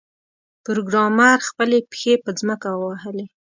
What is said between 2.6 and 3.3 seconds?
ووهلې